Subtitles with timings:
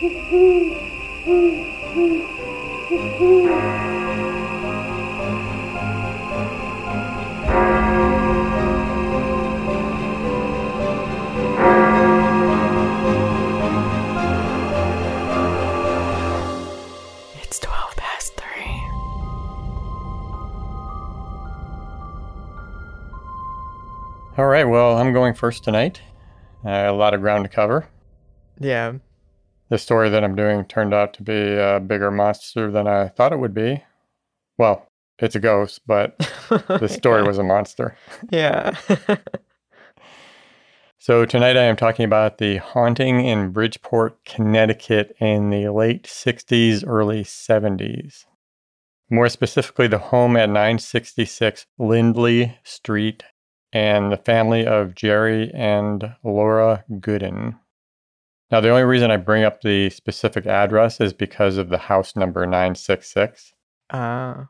[0.00, 0.10] It's
[17.58, 18.46] 12 past 3.
[24.36, 26.02] All right, well, I'm going first tonight.
[26.64, 27.88] Uh, a lot of ground to cover.
[28.60, 28.98] Yeah.
[29.70, 33.32] The story that I'm doing turned out to be a bigger monster than I thought
[33.32, 33.82] it would be.
[34.56, 34.86] Well,
[35.18, 36.18] it's a ghost, but
[36.48, 37.96] the story was a monster.
[38.30, 38.76] Yeah.
[41.00, 46.84] So tonight I am talking about the haunting in Bridgeport, Connecticut in the late 60s,
[46.86, 48.26] early 70s.
[49.08, 53.22] More specifically, the home at 966 Lindley Street
[53.72, 57.58] and the family of Jerry and Laura Gooden.
[58.50, 62.16] Now, the only reason I bring up the specific address is because of the house
[62.16, 63.52] number 966.
[63.90, 64.48] Ah.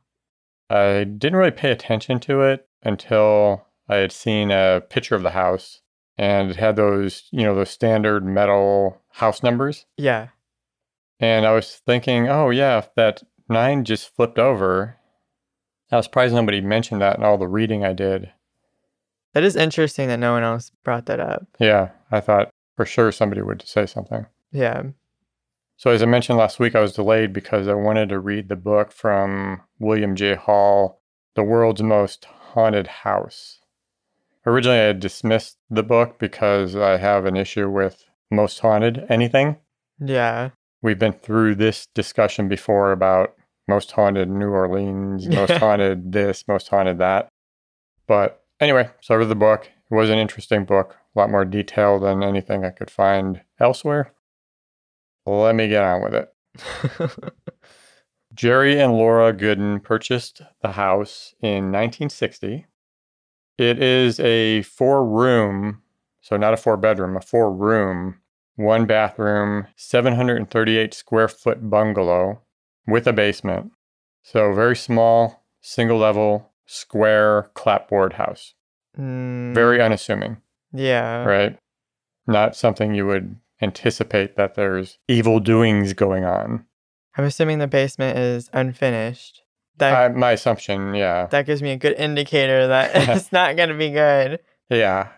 [0.70, 5.30] I didn't really pay attention to it until I had seen a picture of the
[5.30, 5.80] house
[6.16, 9.86] and it had those, you know, those standard metal house numbers.
[9.96, 10.28] yeah.
[11.20, 14.98] And I was thinking, oh, yeah, if that nine just flipped over,
[15.90, 18.30] I was surprised nobody mentioned that in all the reading I did.
[19.34, 21.48] That is interesting that no one else brought that up.
[21.58, 24.24] Yeah, I thought for sure somebody would say something.
[24.52, 24.84] Yeah.
[25.76, 28.54] So, as I mentioned last week, I was delayed because I wanted to read the
[28.54, 30.36] book from William J.
[30.36, 31.02] Hall,
[31.34, 33.58] The World's Most Haunted House.
[34.46, 39.56] Originally, I had dismissed the book because I have an issue with most haunted anything.
[39.98, 40.50] Yeah.
[40.80, 43.34] We've been through this discussion before about
[43.66, 47.26] most haunted New Orleans, most haunted this, most haunted that.
[48.06, 49.68] But anyway, so I read the book.
[49.90, 54.12] It was an interesting book, a lot more detailed than anything I could find elsewhere.
[55.26, 57.32] Let me get on with it.
[58.34, 62.66] Jerry and Laura Gooden purchased the house in 1960.
[63.58, 65.82] It is a four room,
[66.20, 68.20] so not a four bedroom, a four room,
[68.54, 72.42] one bathroom, 738 square foot bungalow
[72.86, 73.72] with a basement.
[74.22, 78.54] So very small, single level, square clapboard house.
[78.96, 80.38] Mm, Very unassuming,
[80.72, 81.24] Yeah.
[81.24, 81.58] right?
[82.26, 86.64] Not something you would anticipate that there's evil doings going on.
[87.16, 89.42] I'm assuming the basement is unfinished.
[89.78, 91.26] That Uh, my assumption, yeah.
[91.26, 94.40] that gives me a good indicator that it's not gonna be good.
[94.70, 95.08] Yeah.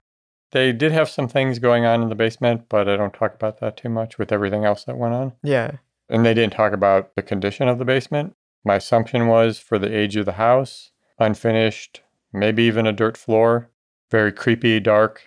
[0.52, 3.60] They did have some things going on in the basement, but I don't talk about
[3.60, 5.32] that too much with everything else that went on.
[5.42, 5.72] Yeah.
[6.08, 8.34] And they didn't talk about the condition of the basement.
[8.64, 13.70] My assumption was for the age of the house, unfinished, maybe even a dirt floor,
[14.10, 15.22] very creepy, dark,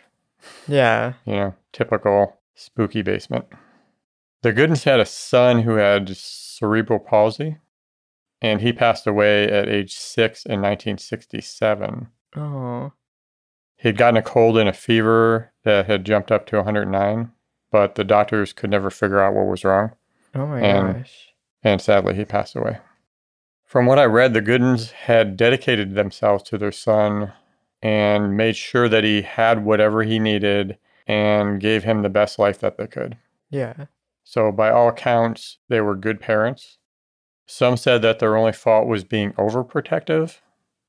[0.67, 1.13] Yeah.
[1.25, 3.45] you know, typical spooky basement.
[4.41, 7.57] The Goodens had a son who had cerebral palsy,
[8.41, 12.07] and he passed away at age six in 1967.
[12.35, 12.91] Oh.
[13.77, 17.31] He had gotten a cold and a fever that had jumped up to 109,
[17.71, 19.91] but the doctors could never figure out what was wrong,
[20.35, 21.29] Oh my And- gosh.
[21.63, 22.79] and sadly, he passed away.
[23.65, 27.33] From what I read, the Goodens had dedicated themselves to their son
[27.83, 32.59] and made sure that he had whatever he needed and gave him the best life
[32.59, 33.17] that they could.
[33.49, 33.85] Yeah.
[34.23, 36.77] So, by all accounts, they were good parents.
[37.45, 40.39] Some said that their only fault was being overprotective,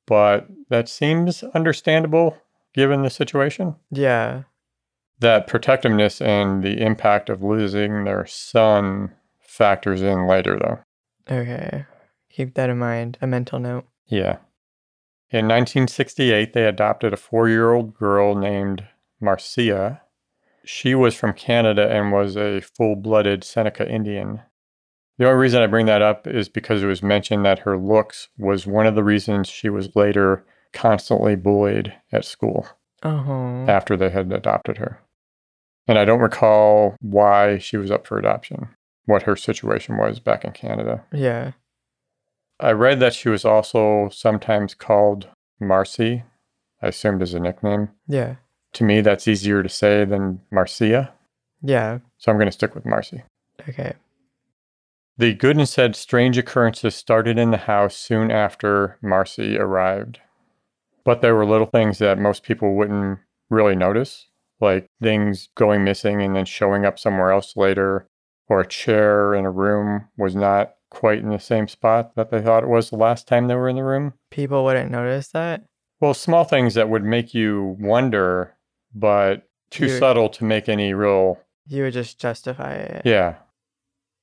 [0.07, 2.39] but that seems understandable
[2.75, 3.75] given the situation.
[3.91, 4.45] Yeah.
[5.19, 11.35] That protectiveness and the impact of losing their son factors in later, though.
[11.35, 11.87] Okay.
[12.31, 13.19] Keep that in mind.
[13.21, 13.85] A mental note.
[14.07, 14.39] Yeah.
[15.31, 18.87] In 1968, they adopted a four year old girl named
[19.21, 20.03] Marcia.
[20.65, 24.41] She was from Canada and was a full blooded Seneca Indian.
[25.19, 28.29] The only reason I bring that up is because it was mentioned that her looks
[28.39, 32.67] was one of the reasons she was later constantly bullied at school
[33.03, 33.65] Oh.
[33.69, 35.01] after they had adopted her.
[35.87, 38.69] And I don't recall why she was up for adoption,
[39.05, 41.05] what her situation was back in Canada.
[41.13, 41.53] Yeah.
[42.61, 45.29] I read that she was also sometimes called
[45.61, 46.25] Marcy,
[46.83, 47.91] I assumed as a nickname.
[48.07, 48.37] Yeah.
[48.75, 51.13] To me, that's easier to say than Marcia,
[51.63, 51.99] Yeah.
[52.19, 53.23] so I'm going to stick with Marcy.
[53.69, 53.95] Okay.
[55.17, 60.19] The Goodens said strange occurrences started in the house soon after Marcy arrived.
[61.05, 64.27] But there were little things that most people wouldn't really notice,
[64.61, 68.07] like things going missing and then showing up somewhere else later,
[68.49, 72.41] or a chair in a room was not quite in the same spot that they
[72.41, 74.15] thought it was the last time they were in the room.
[74.31, 75.65] People wouldn't notice that.
[76.01, 78.55] Well, small things that would make you wonder,
[78.95, 79.99] but too Yeah.
[79.99, 81.39] subtle to make any real.
[81.67, 83.03] You would just justify it.
[83.05, 83.37] Yeah.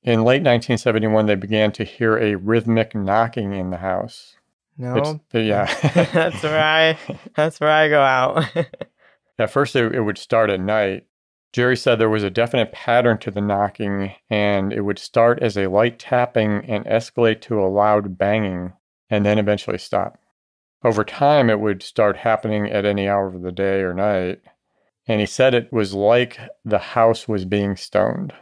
[0.02, 4.36] In late 1971, they began to hear a rhythmic knocking in the house.
[4.78, 4.96] No.
[4.96, 5.66] It's- uh, yeah.
[6.12, 6.98] that's where I
[7.36, 8.44] that's where I go out.
[9.38, 11.06] At first, it, it would start at night.
[11.52, 15.56] Jerry said there was a definite pattern to the knocking, and it would start as
[15.56, 18.72] a light tapping and escalate to a loud banging,
[19.10, 20.18] and then eventually stop.
[20.82, 24.40] Over time, it would start happening at any hour of the day or night.
[25.06, 28.32] And he said it was like the house was being stoned.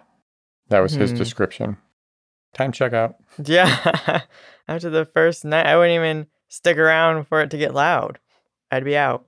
[0.69, 1.17] That was his Hmm.
[1.19, 1.77] description.
[2.55, 3.17] Time check out.
[3.43, 4.23] yeah.
[4.69, 8.19] After the first night, I wouldn't even stick around for it to get loud.
[8.71, 9.27] I'd be out.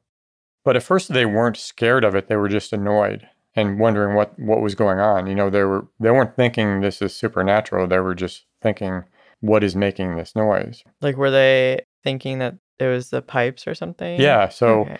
[0.65, 4.39] But at first they weren't scared of it, they were just annoyed and wondering what
[4.39, 5.27] what was going on.
[5.27, 7.87] You know, they were they weren't thinking this is supernatural.
[7.87, 9.05] They were just thinking
[9.41, 10.83] what is making this noise.
[11.01, 14.21] Like were they thinking that it was the pipes or something?
[14.21, 14.99] Yeah, so Okay.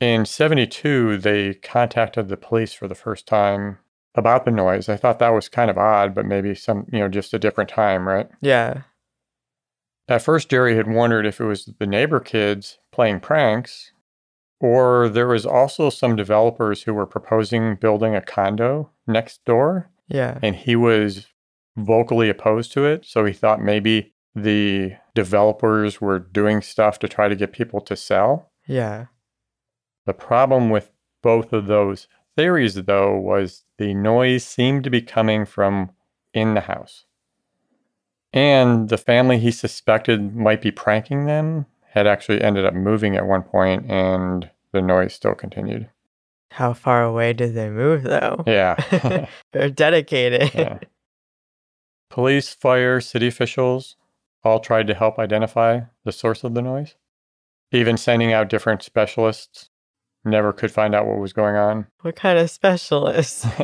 [0.00, 3.78] in 72 they contacted the police for the first time
[4.16, 4.88] about the noise.
[4.88, 7.70] I thought that was kind of odd, but maybe some, you know, just a different
[7.70, 8.28] time, right?
[8.40, 8.82] Yeah.
[10.08, 13.92] At first Jerry had wondered if it was the neighbor kids playing pranks
[14.64, 20.38] or there was also some developers who were proposing building a condo next door Yeah.
[20.42, 21.26] and he was
[21.76, 23.04] vocally opposed to it.
[23.04, 27.94] So he thought maybe the developers were doing stuff to try to get people to
[27.94, 28.50] sell.
[28.66, 29.06] Yeah.
[30.06, 30.90] The problem with
[31.22, 35.90] both of those theories, though, was the noise seemed to be coming from
[36.32, 37.04] in the house.
[38.32, 43.26] And the family he suspected might be pranking them had actually ended up moving at
[43.26, 45.88] one point, and the noise still continued.
[46.50, 48.44] How far away did they move though?
[48.46, 49.26] Yeah.
[49.52, 50.54] They're dedicated.
[50.54, 50.78] Yeah.
[52.10, 53.96] Police, fire, city officials
[54.44, 56.94] all tried to help identify the source of the noise.
[57.72, 59.70] Even sending out different specialists
[60.24, 61.86] never could find out what was going on.
[62.02, 63.46] What kind of specialists?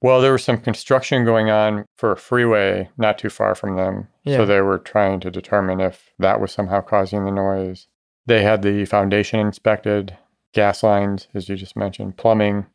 [0.00, 4.08] Well, there was some construction going on for a freeway not too far from them.
[4.24, 4.36] Yeah.
[4.36, 7.88] So they were trying to determine if that was somehow causing the noise.
[8.28, 10.18] They had the foundation inspected,
[10.52, 12.66] gas lines, as you just mentioned, plumbing,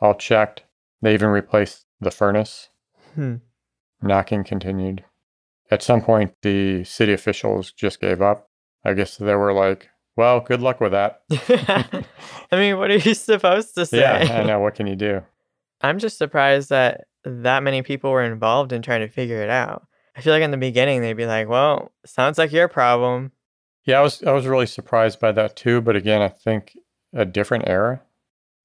[0.00, 0.64] all checked.
[1.00, 2.70] They even replaced the furnace.
[3.14, 3.36] Hmm.
[4.02, 5.04] Knocking continued.
[5.70, 8.50] At some point, the city officials just gave up.
[8.84, 11.22] I guess they were like, well, good luck with that.
[12.50, 14.00] I mean, what are you supposed to say?
[14.00, 14.58] Yeah, I know.
[14.58, 15.22] What can you do?
[15.82, 19.86] I'm just surprised that that many people were involved in trying to figure it out.
[20.16, 23.30] I feel like in the beginning they'd be like, "Well, sounds like your problem."
[23.86, 25.80] Yeah, I was I was really surprised by that too.
[25.80, 26.76] But again, I think
[27.14, 28.02] a different era.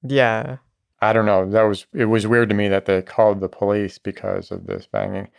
[0.04, 0.58] Yeah.
[1.00, 1.50] I don't know.
[1.50, 4.88] That was it was weird to me that they called the police because of this
[4.88, 5.30] banging.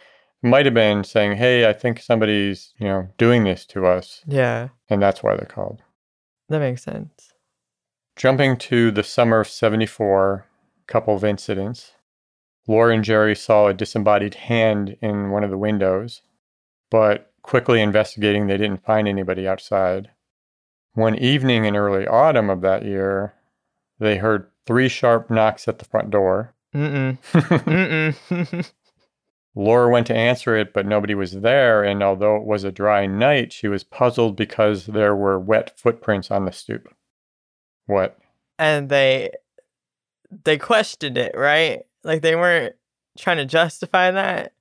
[0.43, 4.23] It might have been saying, "Hey, I think somebody's you know doing this to us,"
[4.26, 4.69] Yeah.
[4.88, 5.82] and that's why they called.
[6.49, 7.32] That makes sense.
[8.17, 10.46] Jumping to the summer of '74,
[10.87, 11.93] couple of incidents.
[12.69, 16.23] Laura and Jerry saw a disembodied hand in one of the windows,
[16.90, 20.10] but quickly investigating, they didn't find anybody outside.
[20.94, 23.34] One evening in early autumn of that year,
[23.98, 26.54] they heard three sharp knocks at the front door.
[26.74, 27.18] Mm-mm.
[27.32, 28.72] Mm-mm.
[29.54, 31.84] Laura went to answer it, but nobody was there.
[31.84, 36.30] And although it was a dry night, she was puzzled because there were wet footprints
[36.30, 36.94] on the stoop.
[37.86, 38.18] What?
[38.62, 39.30] and they
[40.44, 41.82] they questioned it, right?
[42.04, 42.74] Like they weren't
[43.18, 44.52] trying to justify that.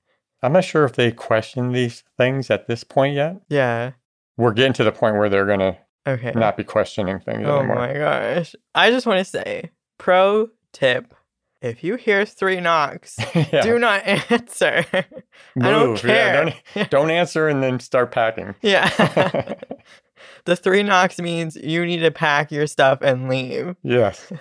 [0.42, 3.40] I'm not sure if they question these things at this point yet.
[3.48, 3.92] Yeah.
[4.36, 6.32] We're getting to the point where they're going to Okay.
[6.34, 7.76] not be questioning things oh anymore.
[7.76, 8.56] Oh my gosh.
[8.74, 11.14] I just want to say, pro tip.
[11.60, 13.60] If you hear three knocks, yeah.
[13.62, 14.84] do not answer.
[15.54, 15.64] Move.
[15.64, 16.54] I don't Yeah, care.
[16.74, 18.56] don't, don't answer and then start packing.
[18.62, 18.88] Yeah.
[20.44, 23.76] the three knocks means you need to pack your stuff and leave.
[23.84, 24.32] yes.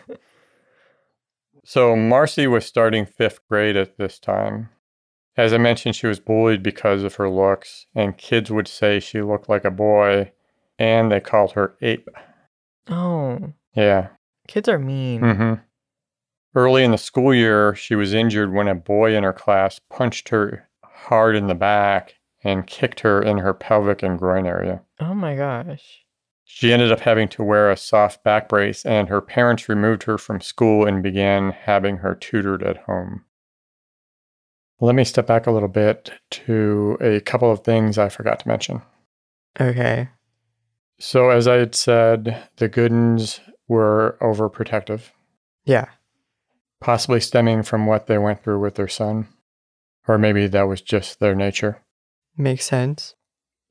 [1.63, 4.69] So Marcy was starting fifth grade at this time.
[5.37, 9.21] As I mentioned, she was bullied because of her looks, and kids would say she
[9.21, 10.31] looked like a boy,
[10.77, 12.09] and they called her ape.
[12.89, 14.09] Oh, Yeah.
[14.47, 15.21] kids are mean.
[15.21, 15.53] Mm-hmm.
[16.53, 20.29] Early in the school year, she was injured when a boy in her class punched
[20.29, 24.81] her hard in the back and kicked her in her pelvic and groin area.
[24.99, 26.03] Oh my gosh.
[26.43, 30.17] She ended up having to wear a soft back brace, and her parents removed her
[30.17, 33.23] from school and began having her tutored at home.
[34.83, 38.47] Let me step back a little bit to a couple of things I forgot to
[38.47, 38.81] mention.
[39.59, 40.09] Okay.
[40.99, 45.11] So, as I had said, the Goodens were overprotective,
[45.65, 45.85] Yeah.
[46.79, 49.27] possibly stemming from what they went through with their son,
[50.07, 51.81] or maybe that was just their nature.
[52.35, 53.15] Makes sense.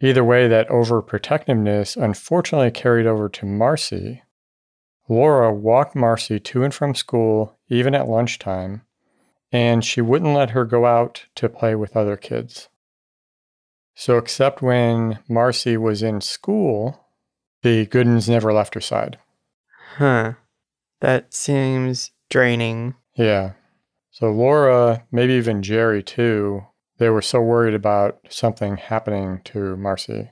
[0.00, 4.22] Either way, that overprotectiveness unfortunately carried over to Marcy.
[5.08, 8.82] Laura walked Marcy to and from school, even at lunchtime,
[9.52, 12.68] and she wouldn't let her go out to play with other kids.
[13.94, 17.06] So, except when Marcy was in school,
[17.62, 19.18] the Goodens never left her side.
[19.96, 20.34] Huh.
[21.00, 22.94] That seems draining.
[23.16, 23.52] Yeah.
[24.10, 26.64] So, Laura, maybe even Jerry too,
[26.98, 30.30] they were so worried about something happening to Marcy.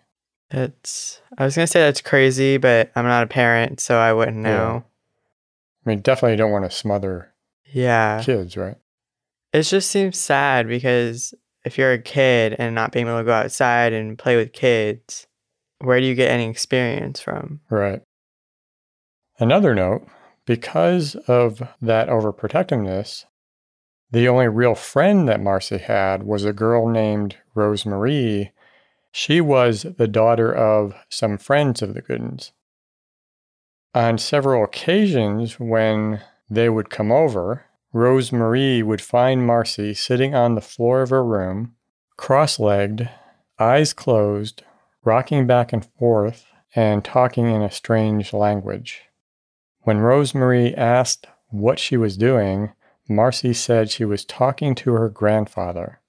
[0.50, 4.12] That's, I was going to say that's crazy, but I'm not a parent, so I
[4.14, 4.50] wouldn't Yeah.
[4.56, 4.84] know.
[5.84, 7.34] I mean, definitely don't want to smother
[7.70, 8.22] Yeah.
[8.22, 8.76] kids, right?
[9.52, 13.32] It just seems sad because if you're a kid and not being able to go
[13.32, 15.26] outside and play with kids,
[15.80, 17.60] where do you get any experience from?
[17.70, 18.02] Right.
[19.38, 20.06] Another note
[20.44, 23.24] because of that overprotectiveness,
[24.10, 28.52] the only real friend that Marcy had was a girl named Rose Marie.
[29.12, 32.52] She was the daughter of some friends of the Goodens.
[33.94, 40.54] On several occasions, when they would come over, Rose Marie would find Marcy sitting on
[40.54, 41.74] the floor of her room,
[42.16, 43.08] cross legged,
[43.58, 44.62] eyes closed,
[45.04, 49.04] rocking back and forth, and talking in a strange language.
[49.82, 52.72] When Rosemarie asked what she was doing,
[53.08, 56.00] Marcy said she was talking to her grandfather.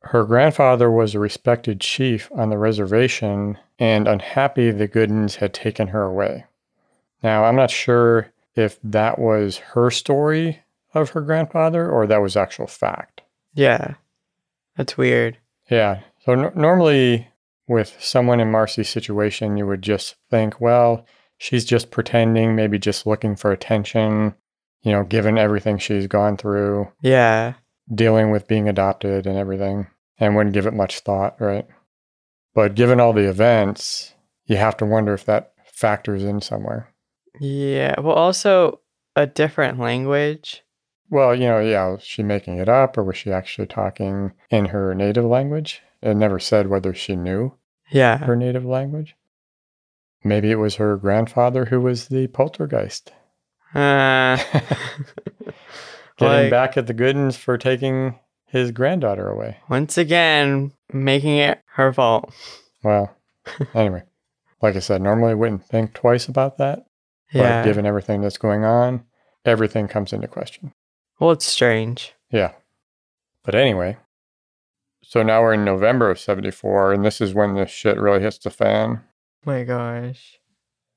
[0.00, 5.88] Her grandfather was a respected chief on the reservation and unhappy the Goodins had taken
[5.88, 6.46] her away.
[7.22, 10.62] Now, I'm not sure if that was her story
[10.94, 13.22] of her grandfather or that was actual fact.
[13.54, 13.94] Yeah.
[14.76, 15.38] That's weird.
[15.70, 16.00] Yeah.
[16.24, 17.28] So n- normally
[17.68, 21.06] with someone in Marcy's situation, you would just think, well,
[21.38, 24.34] she's just pretending, maybe just looking for attention,
[24.82, 27.54] you know, given everything she's gone through, Yeah.
[27.94, 29.86] dealing with being adopted and everything,
[30.18, 31.66] and wouldn't give it much thought, right?
[32.54, 34.14] But given all the events,
[34.46, 36.88] you have to wonder if that factors in somewhere.
[37.40, 37.98] Yeah.
[38.00, 38.80] Well, also
[39.16, 40.62] a different language.
[41.10, 44.66] Well, you know, yeah, was she making it up or was she actually talking in
[44.66, 45.82] her native language?
[46.02, 47.54] It never said whether she knew
[47.90, 48.18] Yeah.
[48.18, 49.16] her native language.
[50.22, 53.12] Maybe it was her grandfather who was the poltergeist.
[53.74, 54.36] Uh,
[56.18, 59.58] Getting Like- back at the Goodens for taking his granddaughter away.
[59.68, 62.32] once again, making it her fault.
[62.82, 63.14] Well,
[63.74, 64.02] anyway,
[64.60, 66.84] like I said, normally I wouldn't think twice about that.
[67.32, 67.62] Yeah.
[67.62, 69.04] But given everything that's going on,
[69.44, 70.72] everything comes into question.
[71.20, 72.14] Well, it's strange.
[72.30, 72.52] Yeah.
[73.44, 73.96] But anyway,
[75.02, 78.38] so now we're in November of 74, and this is when this shit really hits
[78.38, 79.02] the fan.
[79.44, 80.38] My gosh.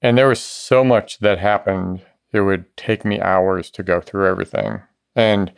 [0.02, 2.02] And there was so much that happened,
[2.32, 4.82] it would take me hours to go through everything.
[5.16, 5.54] And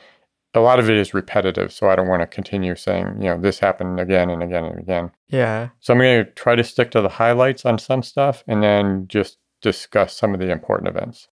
[0.53, 3.37] a lot of it is repetitive, so I don't want to continue saying, you know,
[3.39, 5.11] this happened again and again and again.
[5.27, 5.69] Yeah.
[5.79, 9.07] So I'm going to try to stick to the highlights on some stuff and then
[9.07, 11.27] just discuss some of the important events.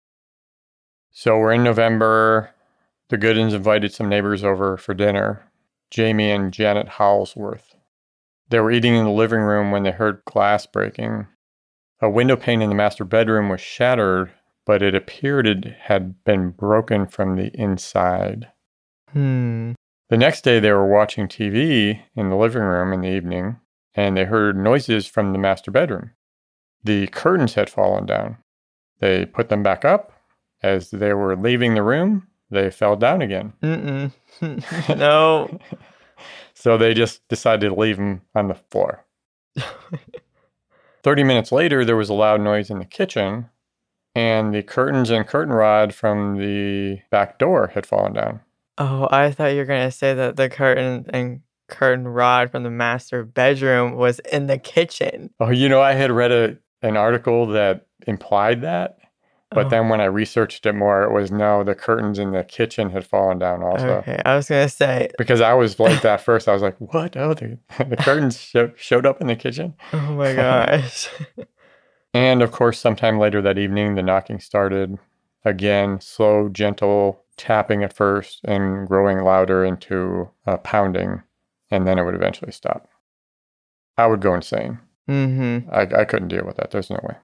[1.11, 2.51] So we're in November.
[3.09, 5.51] The Goodens invited some neighbors over for dinner,
[5.91, 7.75] Jamie and Janet Howlsworth.
[8.51, 11.27] They were eating in the living room when they heard glass breaking.
[12.01, 14.33] A window pane in the master bedroom was shattered,
[14.67, 18.49] but it appeared it had been broken from the inside.
[19.13, 19.73] Hmm.
[20.11, 23.59] The next day, they were watching TV in the living room in the evening,
[23.95, 26.13] and they heard noises from the master bedroom.
[26.85, 28.39] The curtains had fallen down.
[29.01, 30.13] They put them back up.
[30.63, 33.53] As they were leaving the room, they fell down again.
[33.63, 34.13] Mm-mm.
[34.99, 35.59] no.
[36.55, 39.05] So they just decided to leave them on the floor.
[41.05, 43.49] 30 minutes later, there was a loud noise in the kitchen,
[44.17, 48.41] and the curtains and curtain rod from the back door had fallen down.
[48.77, 52.71] Oh, I thought you were gonna say that the curtain and curtain rod from the
[52.71, 55.31] master bedroom was in the kitchen.
[55.39, 58.98] Oh, you know, I had read a, an article that implied that.
[59.51, 62.45] But Oh, then when I researched it more, it was no, the curtains in the
[62.45, 63.89] kitchen had fallen down also.
[63.99, 64.21] okay.
[64.27, 66.49] I was gonna say, Because I was like that first.
[66.49, 67.17] I was like, what?
[67.17, 69.75] Oh, the, the curtains sho- showed up in the kitchen.
[69.95, 71.09] oh my gosh.
[72.15, 74.99] And of course, sometime later that evening, the knocking started.
[75.45, 81.23] Again, slow, gentle tapping at first and growing louder into uh, pounding.
[81.71, 82.89] And then it would eventually stop.
[83.97, 84.79] I would go insane.
[85.09, 85.71] mm-hmm.
[85.73, 86.71] I, I couldn't deal with that.
[86.71, 87.15] There's no way.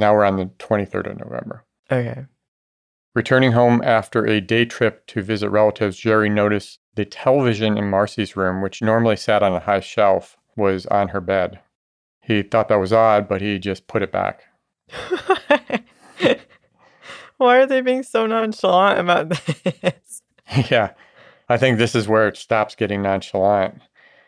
[0.00, 1.66] Now we're on the 23rd of November.
[1.90, 2.24] Okay.
[3.14, 8.34] Returning home after a day trip to visit relatives, Jerry noticed the television in Marcy's
[8.34, 11.60] room, which normally sat on a high shelf, was on her bed.
[12.22, 14.44] He thought that was odd, but he just put it back.
[17.36, 20.22] Why are they being so nonchalant about this?
[20.70, 20.92] yeah,
[21.48, 23.82] I think this is where it stops getting nonchalant.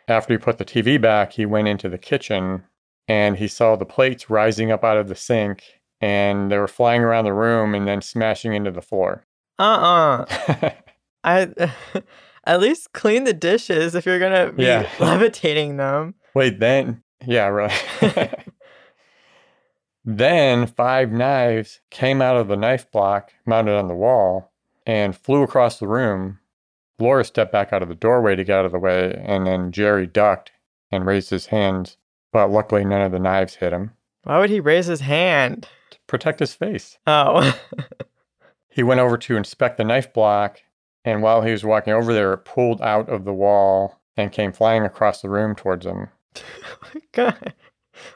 [0.06, 2.64] After he put the TV back, he went into the kitchen
[3.08, 5.62] and he saw the plates rising up out of the sink
[6.00, 9.24] and they were flying around the room and then smashing into the floor.
[9.58, 10.24] Uh-uh.
[11.24, 11.70] I
[12.44, 14.88] at least clean the dishes if you're gonna be Yeah.
[15.00, 16.14] levitating them.
[16.34, 18.44] Wait, then, yeah, right.
[20.04, 24.50] then five knives came out of the knife block mounted on the wall
[24.86, 26.38] and flew across the room.
[26.98, 29.72] Laura stepped back out of the doorway to get out of the way, and then
[29.72, 30.52] Jerry ducked
[30.90, 31.96] and raised his hands,
[32.32, 33.92] but luckily none of the knives hit him
[34.24, 35.68] Why would he raise his hand?
[35.90, 36.98] to protect his face.
[37.06, 37.58] Oh.
[38.74, 40.62] He went over to inspect the knife block,
[41.04, 44.50] and while he was walking over there, it pulled out of the wall and came
[44.50, 46.08] flying across the room towards him.
[46.38, 46.40] oh
[46.94, 47.52] my god.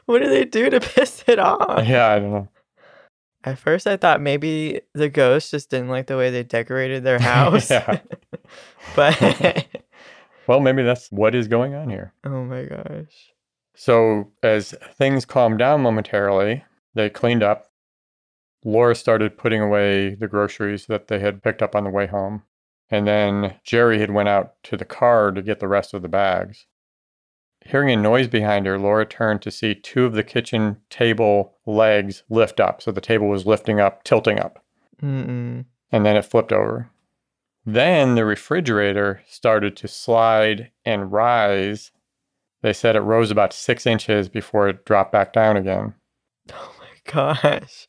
[0.07, 1.87] What do they do to piss it off?
[1.87, 2.47] Yeah, I don't know.
[3.43, 7.19] At first I thought maybe the ghost just didn't like the way they decorated their
[7.19, 7.69] house.
[7.69, 7.99] Yeah.
[8.95, 9.67] but
[10.47, 12.13] Well, maybe that's what is going on here.
[12.25, 13.31] oh my gosh.
[13.79, 16.65] So, as things calmed down momentarily,
[16.95, 17.69] they cleaned up.
[18.65, 22.41] Laura started putting away the groceries that they had picked up on the way home.
[22.89, 26.09] And then Jerry had went out to the car to get the rest of the
[26.09, 26.65] bags.
[27.65, 32.23] Hearing a noise behind her, Laura turned to see two of the kitchen table legs
[32.29, 32.81] lift up.
[32.81, 34.63] So the table was lifting up, tilting up,
[35.03, 35.65] Mm-mm.
[35.91, 36.89] and then it flipped over.
[37.63, 41.91] Then the refrigerator started to slide and rise.
[42.67, 45.93] They said it rose about six inches before it dropped back down again.
[46.51, 47.87] Oh my gosh.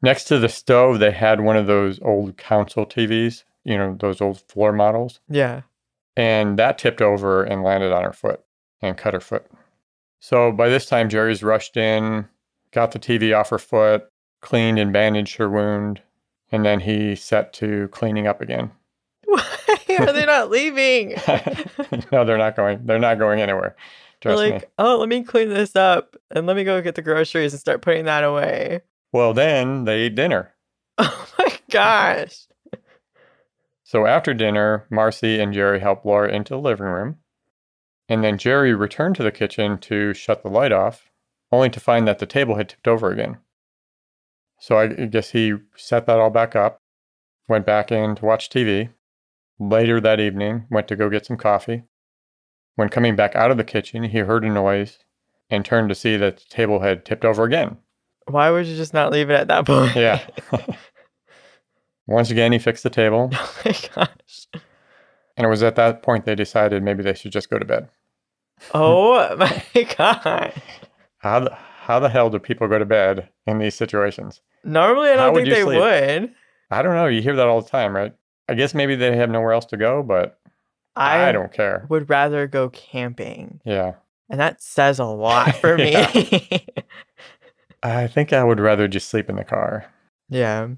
[0.00, 4.22] Next to the stove, they had one of those old console TVs, you know, those
[4.22, 5.60] old floor models, Yeah.
[6.16, 8.40] and that tipped over and landed on her foot
[8.80, 9.44] and cut her foot.
[10.20, 12.30] So by this time, Jerry's rushed in,
[12.70, 14.08] got the TV off her foot,
[14.40, 16.00] cleaned and bandaged her wound,
[16.50, 18.70] and then he set to cleaning up again.
[20.00, 21.10] Are they not leaving?
[22.12, 22.84] no, they're not going.
[22.84, 23.76] They're not going anywhere.
[24.20, 24.68] Trust like, me.
[24.78, 27.82] oh, let me clean this up and let me go get the groceries and start
[27.82, 28.82] putting that away.
[29.12, 30.54] Well, then they eat dinner.
[30.98, 32.46] Oh my gosh.
[33.82, 37.18] So after dinner, Marcy and Jerry helped Laura into the living room.
[38.08, 41.10] And then Jerry returned to the kitchen to shut the light off,
[41.50, 43.38] only to find that the table had tipped over again.
[44.58, 46.80] So I guess he set that all back up,
[47.48, 48.90] went back in to watch TV.
[49.70, 51.84] Later that evening, went to go get some coffee.
[52.74, 54.98] When coming back out of the kitchen, he heard a noise
[55.50, 57.76] and turned to see that the table had tipped over again.
[58.26, 59.94] Why would you just not leave it at that point?
[59.94, 60.20] Yeah.
[62.08, 64.46] Once again, he fixed the table, oh my gosh.
[65.36, 67.88] and it was at that point they decided maybe they should just go to bed.
[68.74, 69.36] Oh
[69.74, 70.52] my god.
[71.18, 74.40] How the, how the hell do people go to bed in these situations?
[74.64, 75.80] Normally I don't would think you they sleep?
[75.80, 76.34] would.
[76.70, 77.06] I don't know.
[77.06, 78.12] You hear that all the time, right?
[78.52, 80.38] I guess maybe they have nowhere else to go, but
[80.94, 81.86] I, I, don't care.
[81.88, 83.62] would rather go camping.
[83.64, 83.94] Yeah.
[84.28, 85.96] And that says a lot for me.
[87.82, 89.86] I think I would rather just sleep in the car.
[90.28, 90.68] yeah.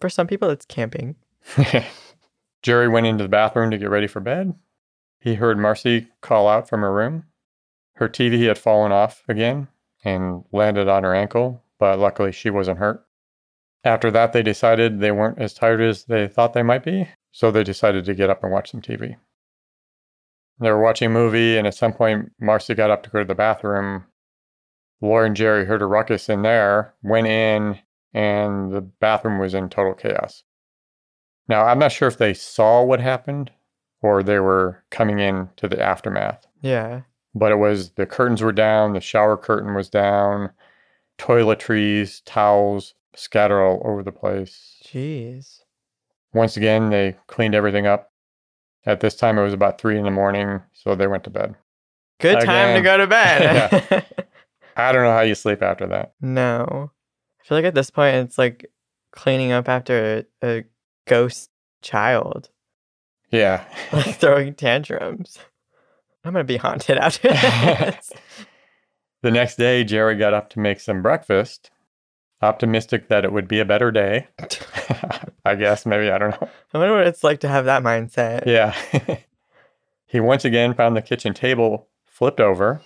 [0.00, 1.14] For some people it's camping.
[2.62, 4.54] Jerry went into the bathroom to get ready for bed.
[5.20, 7.26] He heard Marcy call out from her room.
[7.94, 9.68] Her TV had fallen off again
[10.04, 13.06] and landed on her ankle, but luckily she wasn't hurt.
[13.82, 17.50] After that, they decided they weren't as tired as they thought they might be, so
[17.50, 19.16] they decided to get up and watch some TV.
[20.60, 23.24] They were watching a movie, and at some point, Marcy got up to go to
[23.24, 24.04] the bathroom.
[25.00, 27.78] Laura and Jerry heard a ruckus in there, went in,
[28.12, 30.44] and the bathroom was in total chaos.
[31.48, 33.50] Now, I'm not sure if they saw what happened
[34.02, 37.02] or they were coming in to the aftermath, Yeah.
[37.34, 40.50] but it was the curtains were down, the shower curtain was down,
[41.18, 44.80] toiletries, towels scattered all over the place.
[44.84, 45.60] Jeez.
[46.32, 48.12] Once again, they cleaned everything up.
[48.86, 51.54] At this time, it was about three in the morning, so they went to bed.
[52.20, 54.06] Good time to go to bed.
[54.76, 56.12] I don't know how you sleep after that.
[56.20, 56.90] no.
[57.42, 58.70] I feel like at this point it's like
[59.10, 60.64] cleaning up after a, a
[61.06, 61.50] ghost
[61.82, 62.50] child,
[63.32, 63.64] Yeah.
[63.92, 65.38] like throwing tantrums.
[66.22, 68.12] I'm gonna be haunted after this.
[69.22, 71.70] The next day, Jerry got up to make some breakfast,
[72.42, 74.28] optimistic that it would be a better day.
[75.44, 76.48] I guess, maybe, I don't know.
[76.74, 78.46] I wonder what it's like to have that mindset.
[78.46, 78.74] Yeah.
[80.06, 82.82] he once again found the kitchen table flipped over,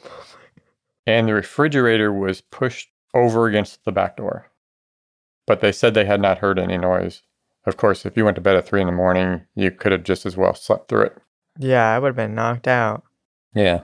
[1.06, 4.50] and the refrigerator was pushed over against the back door.
[5.46, 7.22] But they said they had not heard any noise.
[7.66, 10.04] Of course, if you went to bed at three in the morning, you could have
[10.04, 11.18] just as well slept through it.
[11.58, 13.04] Yeah, I would have been knocked out.
[13.54, 13.82] Yeah.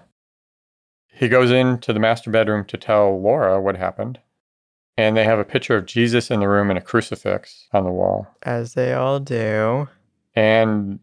[1.08, 4.20] He goes into the master bedroom to tell Laura what happened.
[5.00, 7.90] And they have a picture of Jesus in the room and a crucifix on the
[7.90, 8.26] wall.
[8.42, 9.88] As they all do.
[10.36, 10.98] And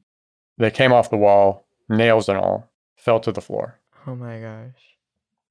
[0.60, 3.80] they came off the wall, nails and all, fell to the floor.
[4.06, 4.98] Oh my gosh.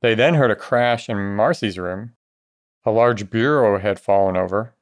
[0.00, 2.12] They then heard a crash in Marcy's room.
[2.85, 4.74] A large bureau had fallen over,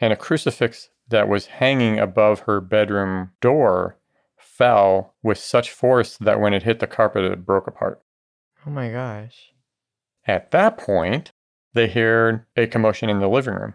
[0.00, 3.96] and a crucifix that was hanging above her bedroom door
[4.36, 8.02] fell with such force that when it hit the carpet, it broke apart.
[8.66, 9.52] Oh my gosh.
[10.26, 11.30] At that point,
[11.74, 13.74] they hear a commotion in the living room.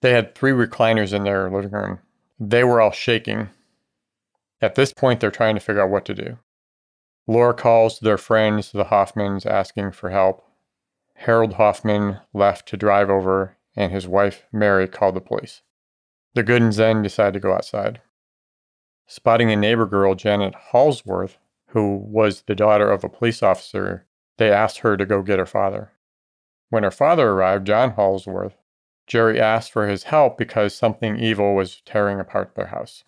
[0.00, 1.98] They had three recliners in their living room.
[2.38, 3.48] They were all shaking.
[4.60, 6.38] At this point, they're trying to figure out what to do.
[7.26, 10.44] Laura calls their friends, the Hoffmans, asking for help.
[11.14, 15.62] Harold Hoffman left to drive over, and his wife, Mary, called the police.
[16.34, 18.00] The Goodins then decide to go outside.
[19.06, 24.50] Spotting a neighbor girl, Janet Halsworth, who was the daughter of a police officer, they
[24.50, 25.90] asked her to go get her father.
[26.70, 28.54] When her father arrived, John Halsworth,
[29.06, 33.04] Jerry asked for his help because something evil was tearing apart their house.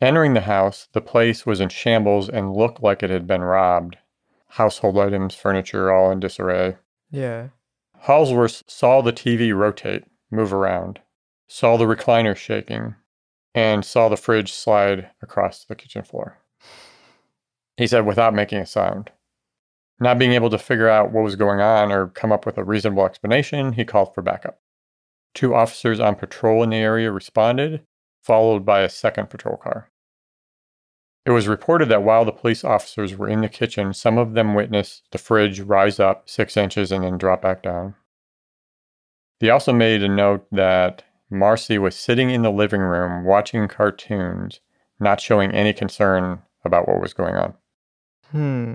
[0.00, 3.98] Entering the house, the place was in shambles and looked like it had been robbed.
[4.50, 6.76] Household items, furniture, all in disarray.
[7.10, 7.48] Yeah.
[8.04, 11.00] Halsworth saw the TV rotate, move around,
[11.48, 12.94] saw the recliner shaking,
[13.54, 16.38] and saw the fridge slide across the kitchen floor.
[17.76, 19.10] He said without making a sound.
[20.00, 22.64] Not being able to figure out what was going on or come up with a
[22.64, 24.60] reasonable explanation, he called for backup.
[25.34, 27.82] Two officers on patrol in the area responded,
[28.22, 29.90] followed by a second patrol car.
[31.26, 34.54] It was reported that while the police officers were in the kitchen, some of them
[34.54, 37.94] witnessed the fridge rise up six inches and then drop back down.
[39.40, 44.60] They also made a note that Marcy was sitting in the living room watching cartoons,
[44.98, 47.54] not showing any concern about what was going on.
[48.30, 48.74] Hmm.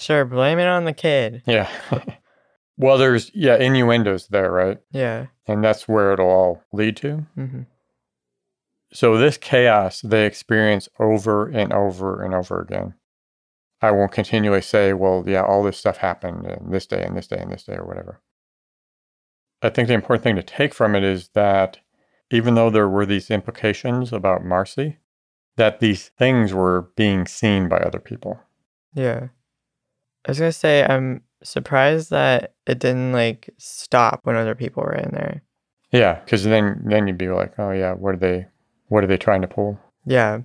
[0.00, 1.42] Sure, blame it on the kid.
[1.46, 1.68] Yeah.
[2.78, 4.78] well, there's, yeah, innuendos there, right?
[4.92, 5.26] Yeah.
[5.46, 7.26] And that's where it'll all lead to.
[7.34, 7.62] hmm
[8.94, 12.94] So, this chaos they experience over and over and over again.
[13.82, 17.26] I won't continually say, well, yeah, all this stuff happened and this day and this
[17.26, 18.20] day and this day or whatever.
[19.62, 21.78] I think the important thing to take from it is that
[22.30, 24.96] even though there were these implications about Marcy,
[25.56, 28.40] that these things were being seen by other people.
[28.94, 29.28] Yeah.
[30.26, 34.94] I was gonna say I'm surprised that it didn't like stop when other people were
[34.94, 35.42] in there.
[35.92, 38.46] Yeah, because then then you'd be like, oh yeah, what are they
[38.88, 39.78] what are they trying to pull?
[40.04, 40.40] Yeah.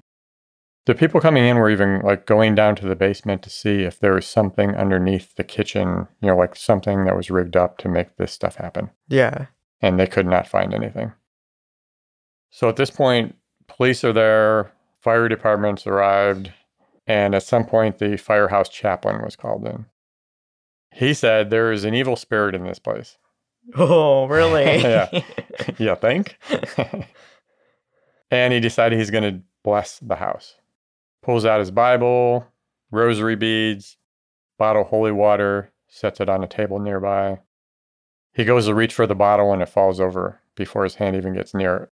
[0.85, 3.99] The people coming in were even like going down to the basement to see if
[3.99, 7.89] there was something underneath the kitchen, you know, like something that was rigged up to
[7.89, 8.91] make this stuff happen.
[9.07, 9.47] Yeah.
[9.81, 11.11] And they could not find anything.
[12.51, 13.35] So at this point,
[13.67, 16.51] police are there, fire departments arrived,
[17.07, 19.85] and at some point, the firehouse chaplain was called in.
[20.91, 23.17] He said, There is an evil spirit in this place.
[23.75, 24.63] Oh, really?
[24.81, 25.09] Yeah.
[25.77, 26.37] you think?
[28.31, 30.55] and he decided he's going to bless the house.
[31.21, 32.45] Pulls out his Bible,
[32.91, 33.97] rosary beads,
[34.57, 37.39] bottle of holy water, sets it on a table nearby.
[38.33, 41.33] He goes to reach for the bottle and it falls over before his hand even
[41.33, 41.89] gets near it.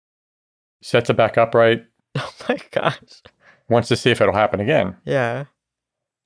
[0.81, 3.21] Sets it back upright, oh my gosh.
[3.69, 4.95] Wants to see if it'll happen again.
[5.05, 5.45] Yeah.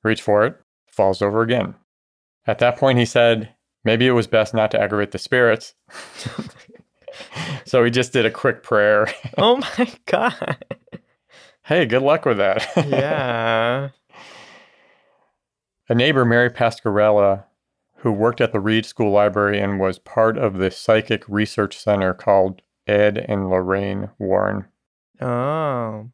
[0.03, 0.55] Reach for it,
[0.87, 1.75] falls over again.
[2.47, 5.73] At that point, he said, maybe it was best not to aggravate the spirits.
[7.65, 9.07] so he just did a quick prayer.
[9.37, 10.65] Oh my god.
[11.63, 12.67] hey, good luck with that.
[12.87, 13.89] Yeah.
[15.89, 17.43] A neighbor, Mary Pascarella,
[17.97, 22.13] who worked at the Reed School Library and was part of the psychic research center
[22.13, 24.65] called Ed and Lorraine Warren.
[25.19, 26.09] Oh.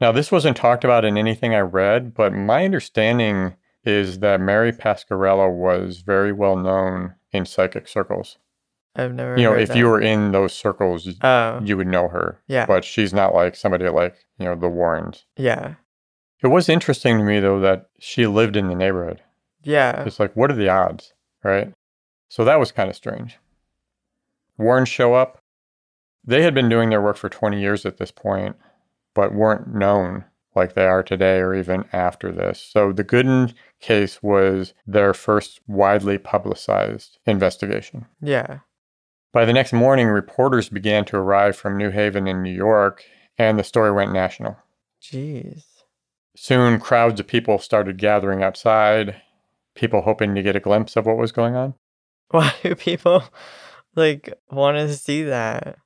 [0.00, 3.54] Now, this wasn't talked about in anything I read, but my understanding
[3.84, 8.38] is that Mary Pascarella was very well known in psychic circles.
[8.94, 9.76] I've never You know, if that.
[9.76, 11.60] you were in those circles, Oh.
[11.62, 12.40] you would know her.
[12.46, 12.66] Yeah.
[12.66, 15.24] But she's not like somebody like, you know, the Warrens.
[15.36, 15.74] Yeah.
[16.42, 19.22] It was interesting to me, though, that she lived in the neighborhood.
[19.62, 20.02] Yeah.
[20.04, 21.72] It's like, what are the odds, right?
[22.28, 23.38] So that was kind of strange.
[24.58, 25.38] Warrens show up.
[26.24, 28.56] They had been doing their work for 20 years at this point,
[29.16, 32.60] but weren't known like they are today or even after this.
[32.60, 38.06] So the Gooden case was their first widely publicized investigation.
[38.20, 38.60] Yeah.
[39.32, 43.04] By the next morning, reporters began to arrive from New Haven in New York,
[43.36, 44.56] and the story went national.
[45.02, 45.64] Jeez.
[46.36, 49.20] Soon, crowds of people started gathering outside,
[49.74, 51.74] people hoping to get a glimpse of what was going on.
[52.30, 53.24] Why do people
[53.94, 55.78] like want to see that?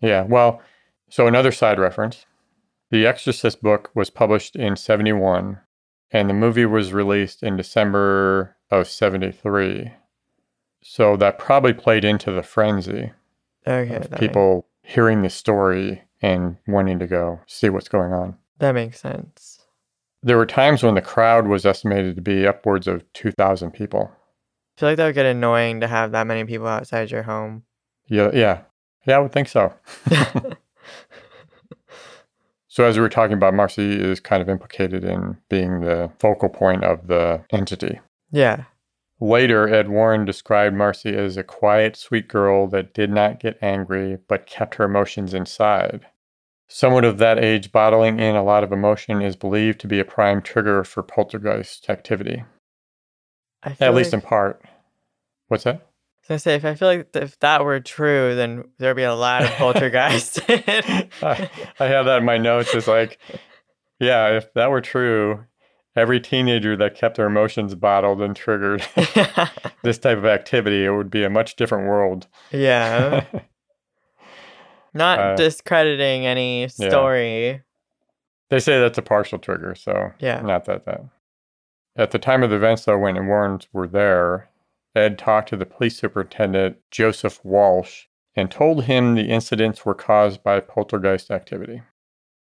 [0.00, 0.62] Yeah, well,
[1.10, 2.24] so another side reference
[2.90, 5.60] The Exorcist book was published in 71,
[6.10, 9.92] and the movie was released in December of 73.
[10.82, 13.12] So that probably played into the frenzy
[13.66, 13.94] Okay.
[13.96, 18.36] of people hearing the story and wanting to go see what's going on.
[18.58, 19.60] That makes sense.
[20.22, 24.10] There were times when the crowd was estimated to be upwards of 2,000 people.
[24.76, 27.64] I feel like that would get annoying to have that many people outside your home.
[28.06, 28.60] Yeah, yeah,
[29.06, 29.72] yeah, I would think so.
[32.74, 36.48] So, as we were talking about, Marcy is kind of implicated in being the focal
[36.48, 38.00] point of the entity.
[38.32, 38.64] Yeah.
[39.20, 44.18] Later, Ed Warren described Marcy as a quiet, sweet girl that did not get angry
[44.26, 46.04] but kept her emotions inside.
[46.66, 50.04] Someone of that age bottling in a lot of emotion is believed to be a
[50.04, 52.42] prime trigger for poltergeist activity,
[53.62, 54.60] at least in part.
[55.46, 55.86] What's that?
[56.30, 59.42] I say if I feel like if that were true, then there'd be a lot
[59.44, 60.38] of poltergeists.
[60.48, 62.74] I, I have that in my notes.
[62.74, 63.18] It's like,
[64.00, 65.44] yeah, if that were true,
[65.94, 68.86] every teenager that kept their emotions bottled and triggered
[69.82, 72.26] this type of activity, it would be a much different world.
[72.50, 73.24] yeah.
[74.96, 77.62] Not Uh, discrediting any story.
[78.50, 80.40] They say that's a partial trigger, so Yeah.
[80.40, 81.00] not that that.
[81.96, 84.48] At the time of the events, though, when the Warrens were there,
[84.94, 88.04] Ed talked to the police superintendent, Joseph Walsh,
[88.36, 91.82] and told him the incidents were caused by poltergeist activity.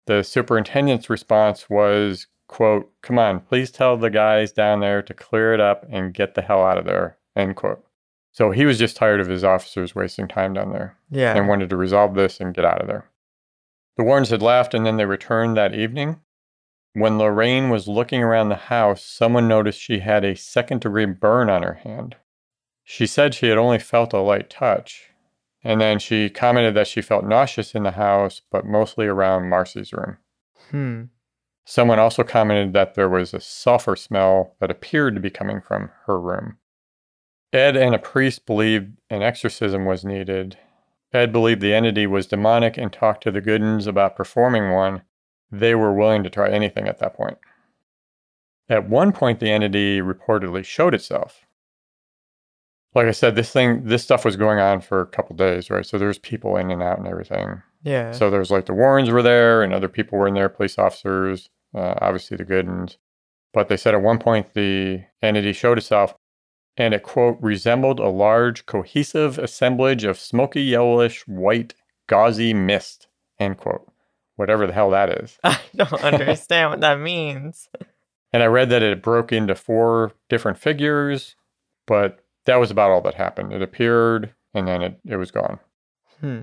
[0.08, 5.54] The superintendent's response was, quote, come on, please tell the guys down there to clear
[5.54, 7.86] it up and get the hell out of there, end quote.
[8.32, 11.36] So he was just tired of his officers wasting time down there Yeah.
[11.36, 13.06] and wanted to resolve this and get out of there.
[13.98, 16.22] The Warrens had left and then they returned that evening.
[16.94, 21.50] When Lorraine was looking around the house, someone noticed she had a second degree burn
[21.50, 22.16] on her hand.
[22.92, 25.12] She said she had only felt a light touch,
[25.64, 29.94] and then she commented that she felt nauseous in the house, but mostly around Marcy's
[29.94, 30.18] room.
[30.72, 31.04] hmm.
[31.66, 35.92] Someone also commented that there was a sulfur smell that appeared to be coming from
[36.08, 36.58] her room.
[37.54, 40.58] Ed and a priest believed an exorcism was needed.
[41.14, 45.04] Ed believed the entity was demonic and talked to the Goodens about performing one.
[45.52, 47.38] They were willing to try anything at that point.
[48.68, 51.46] At one point, the entity reportedly showed itself.
[52.96, 55.86] Like I said, this thing, this stuff was going on for a couple days, right?
[55.86, 57.62] So there's people in and out and everything.
[57.84, 58.12] Yeah.
[58.12, 61.50] So there's like the Warrens were there and other people were in there, police officers,
[61.76, 62.98] uh, obviously the Goodens.
[63.54, 66.16] But they said at one point the entity showed itself
[66.78, 71.74] and it, quote, resembled a large cohesive assemblage of smoky yellowish white
[72.08, 73.08] gauzy mist,
[73.40, 73.86] end quote.
[74.38, 75.38] Whatever the hell that is.
[75.44, 77.68] I don't understand what that means.
[78.32, 81.36] And I read that it broke into four different figures,
[81.86, 83.54] but that was about all that happened.
[83.54, 85.60] It appeared and then it, it was gone.
[86.20, 86.42] Hmm.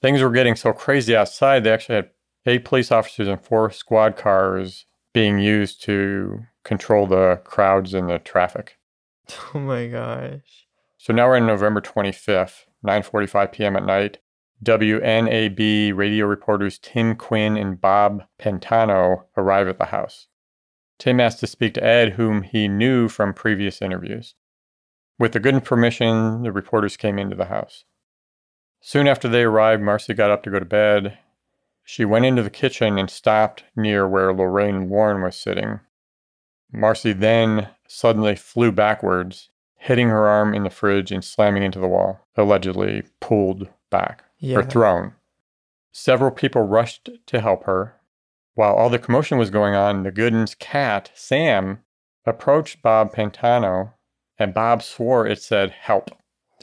[0.00, 2.10] things were getting so crazy outside, they actually had
[2.46, 8.18] eight police officers and four squad cars being used to control the crowds and the
[8.18, 8.78] traffic.
[9.54, 10.66] Oh my gosh.
[10.96, 13.76] So now we're in November 25th, 9:45 p.m.
[13.76, 14.18] at night.
[14.64, 20.26] WNAB radio reporters Tim Quinn and Bob Pantano arrive at the house.
[20.98, 24.34] Tim asked to speak to Ed, whom he knew from previous interviews.
[25.18, 27.84] With the good permission, the reporters came into the house.
[28.80, 31.18] Soon after they arrived, Marcy got up to go to bed.
[31.82, 35.80] She went into the kitchen and stopped near where Lorraine Warren was sitting.
[36.72, 41.88] Marcy then suddenly flew backwards, hitting her arm in the fridge and slamming into the
[41.88, 44.58] wall, allegedly pulled back Yeah.
[44.58, 45.14] or thrown.
[45.90, 47.94] Several people rushed to help her.
[48.54, 51.82] While all the commotion was going on, the Gooden's cat, Sam,
[52.26, 53.94] approached Bob Pantano,
[54.38, 56.10] and Bob swore it said, Help.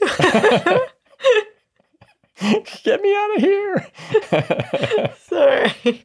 [2.82, 3.86] Get me out of here.
[5.18, 6.04] Sorry.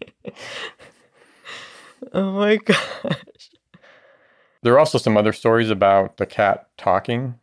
[2.14, 3.50] oh my gosh.
[4.64, 7.36] there are also some other stories about the cat talking,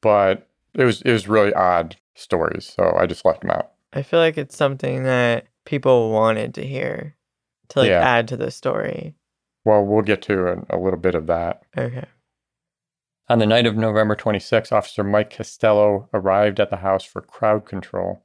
[0.00, 3.72] but it was it was really odd stories, so I just left them out.
[3.92, 7.16] I feel like it's something that people wanted to hear
[7.68, 8.00] to like Yeah.
[8.00, 9.14] add to the story.
[9.66, 11.62] Well, we'll get to a, a little bit of that.
[11.76, 12.06] Okay.
[13.30, 17.64] On the night of November 26, Officer Mike Costello arrived at the house for crowd
[17.64, 18.24] control.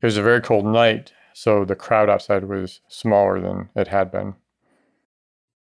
[0.00, 4.12] It was a very cold night, so the crowd outside was smaller than it had
[4.12, 4.36] been.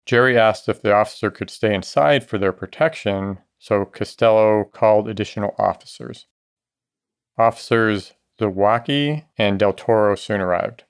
[0.05, 5.55] Jerry asked if the officer could stay inside for their protection, so Costello called additional
[5.57, 6.27] officers.
[7.37, 10.83] Officers Zawacki and Del Toro soon arrived.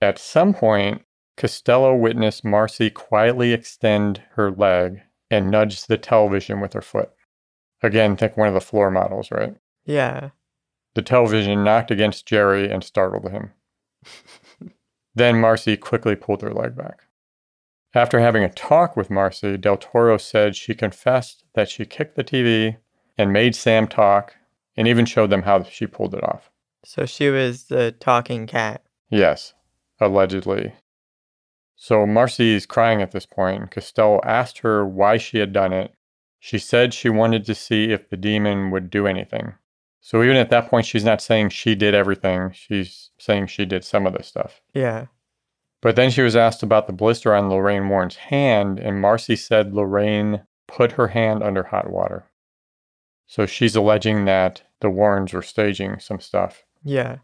[0.00, 1.02] At some point,
[1.36, 7.10] Costello witnessed Marcy quietly extend her leg and nudged the television with her foot.
[7.82, 9.54] Again, think one of the floor models, right?
[9.84, 10.30] Yeah.
[10.94, 13.52] The television knocked against Jerry and startled him.
[15.14, 17.02] then Marcy quickly pulled her leg back.
[17.94, 22.24] After having a talk with Marcy, Del Toro said she confessed that she kicked the
[22.24, 22.76] TV
[23.16, 24.34] and made Sam talk
[24.76, 26.50] and even showed them how she pulled it off.
[26.84, 28.82] So she was the talking cat.
[29.10, 29.54] Yes,
[30.00, 30.74] allegedly.
[31.80, 33.60] So Marcy is crying at this point.
[33.62, 35.94] and Costello asked her why she had done it.
[36.40, 39.54] She said she wanted to see if the demon would do anything.
[40.00, 42.50] So even at that point, she's not saying she did everything.
[42.52, 44.60] She's saying she did some of the stuff.
[44.74, 45.06] Yeah.
[45.80, 49.72] But then she was asked about the blister on Lorraine Warren's hand, and Marcy said
[49.72, 52.26] Lorraine put her hand under hot water.
[53.28, 56.64] So she's alleging that the Warrens were staging some stuff.
[56.82, 57.18] Yeah.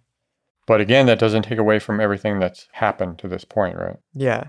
[0.66, 3.96] But again, that doesn't take away from everything that's happened to this point, right?
[4.14, 4.48] Yeah.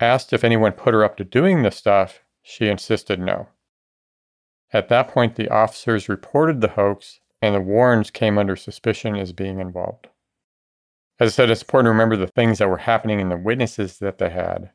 [0.00, 3.48] Asked if anyone put her up to doing this stuff, she insisted no.
[4.72, 9.32] At that point, the officers reported the hoax, and the Warrens came under suspicion as
[9.32, 10.08] being involved.
[11.20, 13.98] As I said, it's important to remember the things that were happening and the witnesses
[13.98, 14.70] that they had,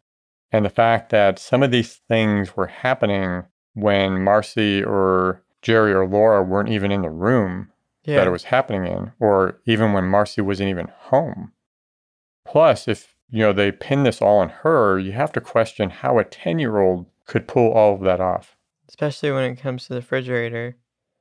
[0.51, 6.07] and the fact that some of these things were happening when Marcy or Jerry or
[6.07, 7.71] Laura weren't even in the room
[8.09, 8.17] Yeah.
[8.17, 11.51] that it was happening in, or even when Marcy wasn't even home.
[12.45, 16.17] Plus, if you know they pin this all on her, you have to question how
[16.17, 18.55] a 10 year old could pull all of that off.
[18.87, 20.75] Especially when it comes to the refrigerator.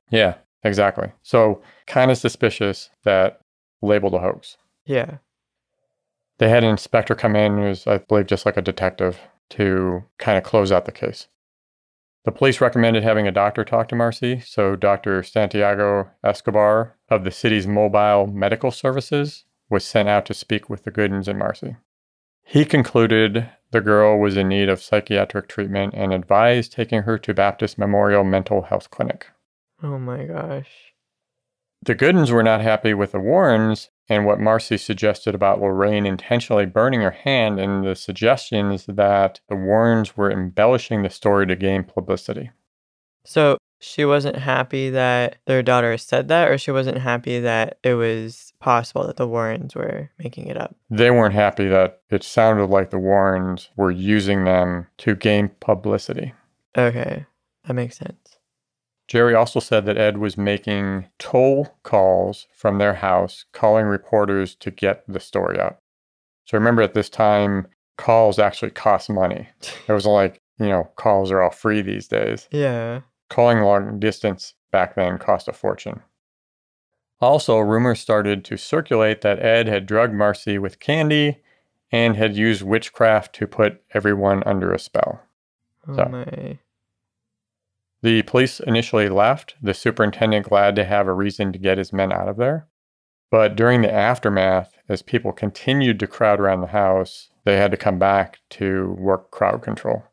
[0.09, 1.11] Yeah, exactly.
[1.21, 3.41] So, kind of suspicious that
[3.81, 4.57] labeled a hoax.
[4.85, 5.17] Yeah.
[6.39, 9.19] They had an inspector come in who was, I believe, just like a detective
[9.51, 11.27] to kind of close out the case.
[12.25, 15.23] The police recommended having a doctor talk to Marcy, so Dr.
[15.23, 20.91] Santiago Escobar of the city's mobile medical services was sent out to speak with the
[20.91, 21.77] Goodens and Marcy.
[22.43, 27.33] He concluded the girl was in need of psychiatric treatment and advised taking her to
[27.33, 29.27] Baptist Memorial Mental Health Clinic.
[29.81, 30.93] Oh my gosh.
[31.83, 36.65] The Goodens were not happy with the Warrens and what Marcy suggested about Lorraine intentionally
[36.65, 41.83] burning her hand and the suggestions that the Warrens were embellishing the story to gain
[41.83, 42.49] publicity.
[43.23, 47.93] So she wasn't happy that their daughter said that, or she wasn't happy that it
[47.93, 50.75] was possible that the Warrens were making it up.
[50.89, 56.33] They weren't happy that it sounded like the Warrens were using them to gain publicity.
[56.77, 57.25] Okay.
[57.65, 58.28] That makes sense.
[59.09, 64.69] Jerry also said that Ed was making toll calls from their house, calling reporters to
[64.69, 65.79] get the story out.
[66.45, 67.65] So remember at this time,
[67.97, 69.49] calls actually cost money.
[69.87, 72.47] It was like, you know, calls are all free these days.
[72.51, 73.01] Yeah.
[73.29, 76.01] Calling long distance back then cost a fortune.
[77.19, 81.39] Also, rumors started to circulate that Ed had drugged Marcy with candy
[81.91, 85.23] and had used witchcraft to put everyone under a spell.
[85.87, 86.59] Oh So- my.
[88.01, 92.13] The police initially left, the superintendent glad to have a reason to get his men
[92.13, 92.67] out of there.
[93.29, 97.77] But during the aftermath, as people continued to crowd around the house, they had to
[97.77, 100.03] come back to work crowd control.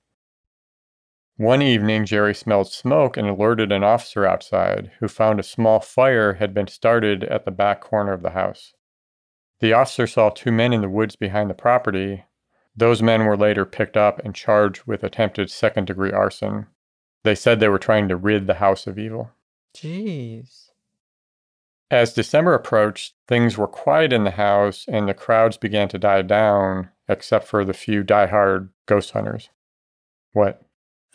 [1.36, 6.34] One evening, Jerry smelled smoke and alerted an officer outside who found a small fire
[6.34, 8.72] had been started at the back corner of the house.
[9.60, 12.24] The officer saw two men in the woods behind the property.
[12.74, 16.66] Those men were later picked up and charged with attempted second degree arson.
[17.26, 19.32] They said they were trying to rid the house of evil.
[19.76, 20.70] Jeez.
[21.90, 26.22] As December approached, things were quiet in the house and the crowds began to die
[26.22, 29.50] down, except for the few die-hard ghost hunters.
[30.34, 30.62] What?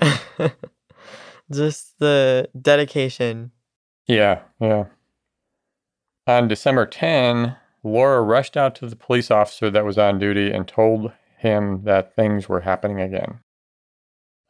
[1.50, 3.52] Just the dedication.
[4.06, 4.88] Yeah, yeah.
[6.28, 10.68] On December 10, Laura rushed out to the police officer that was on duty and
[10.68, 13.40] told him that things were happening again.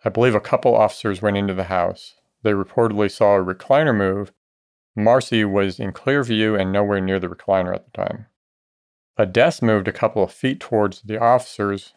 [0.04, 2.16] I believe a couple officers went into the house.
[2.44, 4.32] They reportedly saw a recliner move.
[4.96, 8.26] Marcy was in clear view and nowhere near the recliner at the time.
[9.18, 11.94] A desk moved a couple of feet towards the officers.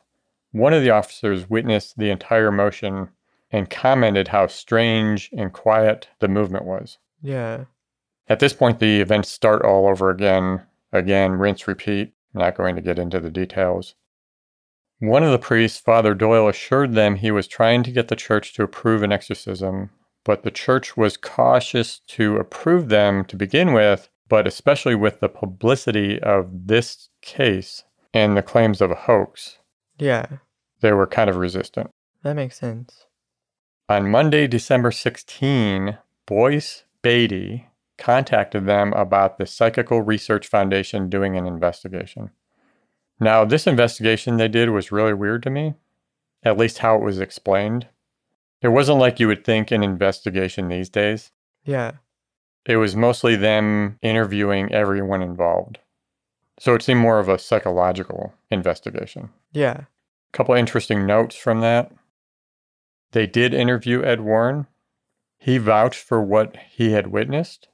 [0.52, 3.08] One of the officers witnessed the entire motion
[3.50, 6.98] and commented how strange and quiet the movement was.
[7.22, 7.64] Yeah.
[8.28, 10.62] At this point, the events start all over again.
[10.92, 12.12] Again, rinse, repeat.
[12.34, 13.94] I'm not going to get into the details.
[15.00, 18.54] One of the priests, Father Doyle, assured them he was trying to get the church
[18.54, 19.90] to approve an exorcism,
[20.24, 25.28] but the church was cautious to approve them to begin with, but especially with the
[25.28, 29.58] publicity of this case and the claims of a hoax,
[29.98, 30.26] Yeah.
[30.80, 31.90] they were kind of resistant.
[32.22, 33.06] That makes sense.
[33.88, 41.46] On Monday, December 16, Boyce Beatty contacted them about the Psychical Research Foundation doing an
[41.46, 42.30] investigation.
[43.20, 45.74] Now, this investigation they did was really weird to me,
[46.42, 47.88] at least how it was explained.
[48.60, 51.30] It wasn't like you would think an investigation these days.
[51.64, 51.92] Yeah.
[52.66, 55.78] It was mostly them interviewing everyone involved.
[56.58, 59.30] So it seemed more of a psychological investigation.
[59.52, 59.80] Yeah.
[59.82, 59.86] A
[60.32, 61.92] couple interesting notes from that.
[63.12, 64.66] They did interview Ed Warren.
[65.38, 67.68] He vouched for what he had witnessed,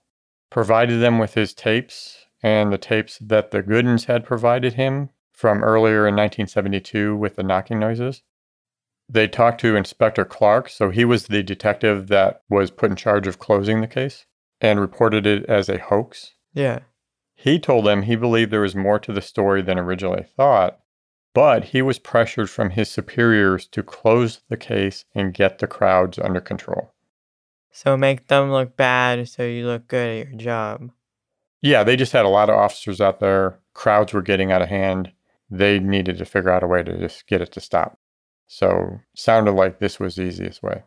[0.50, 5.10] provided them with his tapes and the tapes that the Goodens had provided him
[5.40, 8.22] from earlier in 1972 with the knocking noises.
[9.08, 13.26] They talked to Inspector Clark, so he was the detective that was put in charge
[13.26, 14.26] of closing the case
[14.60, 16.34] and reported it as a hoax.
[16.52, 16.80] Yeah.
[17.34, 20.78] He told them he believed there was more to the story than originally thought.
[21.32, 26.18] but he was pressured from his superiors to close the case and get the crowds
[26.18, 26.92] under control.
[27.70, 30.90] So make them look bad so you look good at your job.
[31.62, 33.60] Yeah, they just had a lot of officers out there.
[33.74, 35.12] Crowds were getting out of hand.
[35.50, 37.98] They needed to figure out a way to just get it to stop.
[38.46, 40.82] So, sounded like this was the easiest way.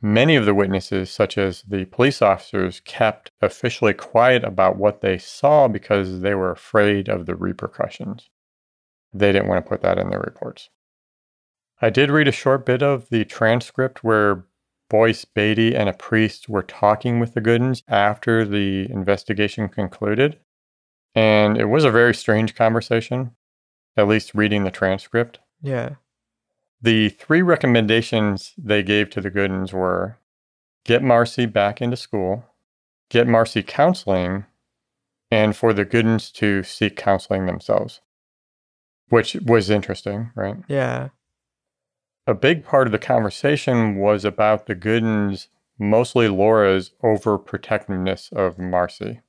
[0.00, 5.16] Many of the witnesses, such as the police officers, kept officially quiet about what they
[5.16, 8.28] saw because they were afraid of the repercussions.
[9.14, 10.68] They didn't want to put that in their reports.
[11.80, 14.44] I did read a short bit of the transcript where
[14.90, 20.38] Boyce Beatty and a priest were talking with the Goodens after the investigation concluded.
[21.14, 23.32] And it was a very strange conversation,
[23.96, 25.38] at least reading the transcript.
[25.62, 25.96] Yeah.
[26.82, 30.18] The three recommendations they gave to the Goodens were
[30.84, 32.44] get Marcy back into school,
[33.08, 34.44] get Marcy counseling,
[35.30, 38.00] and for the Goodens to seek counseling themselves,
[39.08, 40.56] which was interesting, right?
[40.68, 41.08] Yeah.
[42.26, 45.48] A big part of the conversation was about the Goodens,
[45.78, 49.20] mostly Laura's overprotectiveness of Marcy.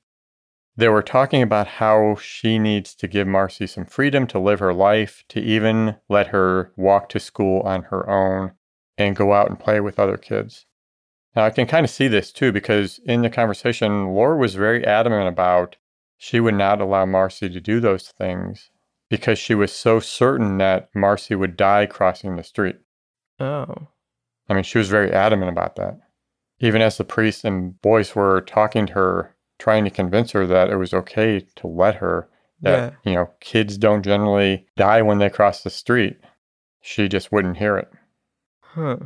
[0.78, 4.74] They were talking about how she needs to give Marcy some freedom to live her
[4.74, 8.52] life, to even let her walk to school on her own
[8.98, 10.66] and go out and play with other kids.
[11.36, 14.86] Now, I can kind of see this too, because in the conversation, Laura was very
[14.86, 15.78] adamant about
[16.18, 18.70] she would not allow Marcy to do those things
[19.10, 22.78] because she was so certain that Marcy would die crossing the street.
[23.40, 23.88] Oh.
[24.48, 26.00] I mean, she was very adamant about that.
[26.60, 30.70] Even as the priest and Boyce were talking to her trying to convince her that
[30.70, 32.30] it was okay to let her
[32.62, 33.12] that Yeah.
[33.12, 36.18] you know kids don't generally die when they cross the street
[36.82, 37.90] she just wouldn't hear it
[38.62, 38.98] Huh.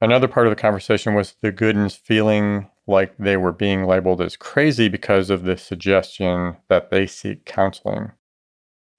[0.00, 4.36] another part of the conversation was the goodens feeling like they were being labeled as
[4.36, 8.12] crazy because of the suggestion that they seek counseling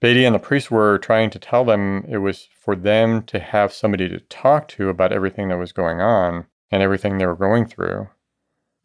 [0.01, 3.71] beatty and the priest were trying to tell them it was for them to have
[3.73, 7.65] somebody to talk to about everything that was going on and everything they were going
[7.65, 8.07] through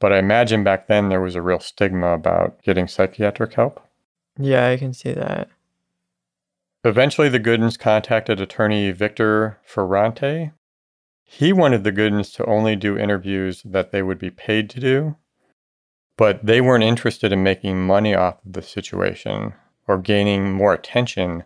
[0.00, 3.86] but I imagine back then there was a real stigma about getting psychiatric help.
[4.38, 5.48] Yeah, I can see that.
[6.82, 10.52] Eventually, the Goodens contacted attorney Victor Ferrante.
[11.22, 15.16] He wanted the Goodens to only do interviews that they would be paid to do,
[16.16, 19.52] but they weren't interested in making money off of the situation
[19.86, 21.44] or gaining more attention.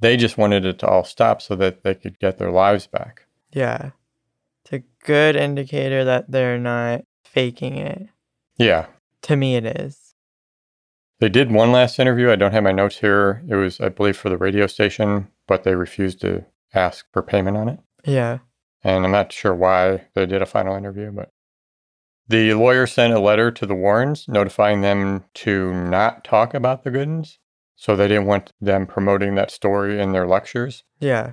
[0.00, 3.26] They just wanted it to all stop so that they could get their lives back.
[3.52, 3.90] Yeah.
[4.64, 8.08] It's a good indicator that they're not faking it.
[8.58, 8.86] Yeah,
[9.22, 10.14] To me, it is.
[11.20, 12.30] They did one last interview.
[12.30, 13.42] I don't have my notes here.
[13.48, 17.56] It was, I believe, for the radio station, but they refused to ask for payment
[17.56, 17.78] on it.
[18.04, 18.38] Yeah.
[18.84, 21.30] And I'm not sure why they did a final interview, but
[22.28, 26.90] the lawyer sent a letter to the Warrens notifying them to not talk about the
[26.90, 27.38] Goodens.
[27.76, 30.84] So they didn't want them promoting that story in their lectures.
[31.00, 31.32] Yeah.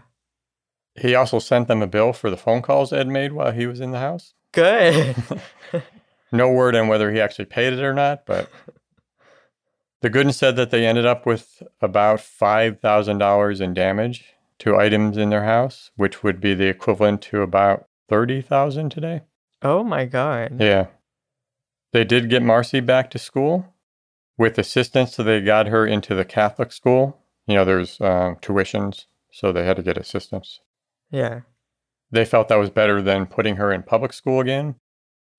[0.95, 3.79] He also sent them a bill for the phone calls Ed made while he was
[3.79, 4.33] in the house.
[4.51, 5.15] Good.
[6.31, 8.49] No word on whether he actually paid it or not, but
[10.01, 14.25] the Goodins said that they ended up with about $5,000 in damage
[14.59, 19.21] to items in their house, which would be the equivalent to about 30,000 today.
[19.63, 20.57] oh my god.
[20.59, 20.87] Yeah.
[21.93, 23.73] They did get Marcy back to school
[24.37, 27.17] with assistance, so they got her into the Catholic school.
[27.47, 30.59] You know, there's um, tuitions, so they had to get assistance.
[31.09, 31.41] Yeah.
[32.11, 34.75] They felt that was better than putting her in public school again.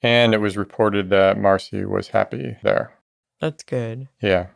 [0.02, 2.94] And it was reported that Marcy was happy there.
[3.40, 4.08] That's good.
[4.22, 4.48] Yeah.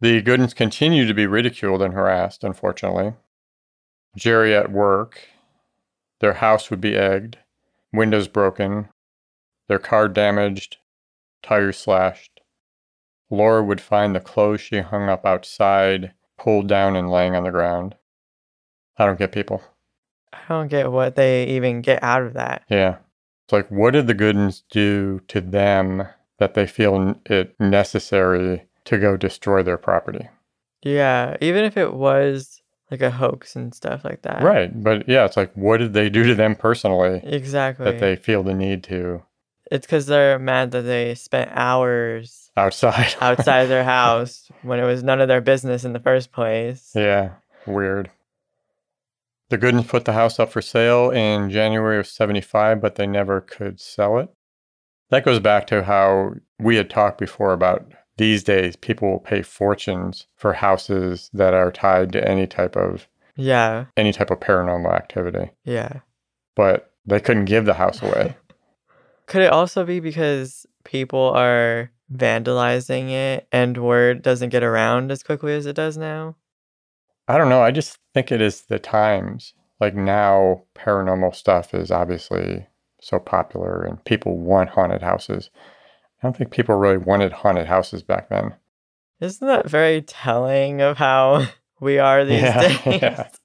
[0.00, 3.12] The Goodens continued to be ridiculed and harassed, unfortunately.
[4.16, 5.20] Jerry at work,
[6.20, 7.38] their house would be egged,
[7.92, 8.88] windows broken,
[9.68, 10.78] their car damaged,
[11.42, 12.40] tires slashed.
[13.30, 17.50] Laura would find the clothes she hung up outside pulled down and laying on the
[17.50, 17.94] ground.
[18.96, 19.62] I don't get people.
[20.32, 22.62] I don't get what they even get out of that.
[22.68, 22.96] Yeah.
[23.44, 26.06] It's like, what did the Goodins do to them
[26.38, 30.28] that they feel it necessary to go destroy their property?
[30.82, 31.36] Yeah.
[31.40, 34.42] Even if it was like a hoax and stuff like that.
[34.42, 34.70] Right.
[34.82, 37.84] But yeah, it's like, what did they do to them personally Exactly.
[37.84, 39.22] that they feel the need to
[39.70, 43.14] It's because they're mad that they spent hours outside?
[43.20, 46.92] outside their house when it was none of their business in the first place.
[46.94, 47.30] yeah.
[47.66, 48.10] Weird.
[49.50, 53.40] The Goodens put the house up for sale in January of 75, but they never
[53.40, 54.28] could sell it.
[55.10, 57.84] That goes back to how we had talked before about
[58.16, 63.08] these days people will pay fortunes for houses that are tied to any type of
[63.36, 63.86] Yeah.
[63.96, 66.00] any type of paranormal activity, Yeah.
[66.54, 68.36] but they couldn't give the house away.
[69.26, 75.22] Could it also be because people are vandalizing it and word doesn't get around as
[75.22, 76.36] quickly as it does now?
[77.30, 77.62] I don't know.
[77.62, 79.54] I just think it is the times.
[79.80, 82.66] Like now, paranormal stuff is obviously
[83.00, 85.48] so popular and people want haunted houses.
[86.22, 88.54] I don't think people really wanted haunted houses back then.
[89.20, 91.46] Isn't that very telling of how
[91.80, 93.00] we are these Yeah, days?
[93.02, 93.28] yeah.